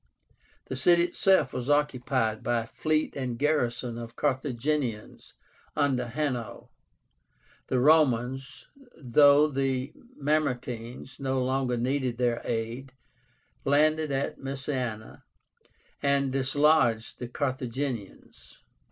The 0.65 0.75
city 0.75 1.03
itself 1.03 1.53
was 1.53 1.69
occupied 1.69 2.41
by 2.41 2.61
a 2.61 2.65
fleet 2.65 3.15
and 3.15 3.37
garrison 3.37 3.99
of 3.99 4.15
Carthaginians 4.15 5.35
under 5.75 6.07
HANNO, 6.07 6.69
The 7.67 7.79
Romans, 7.79 8.65
though 8.97 9.45
the 9.47 9.93
Mamertines 10.19 11.19
no 11.19 11.43
longer 11.43 11.77
needed 11.77 12.17
their 12.17 12.41
aid, 12.43 12.93
landed 13.63 14.11
at 14.11 14.39
Messána 14.39 15.21
and 16.01 16.31
dislodged 16.31 17.19
the 17.19 17.27
Carthaginians. 17.27 18.57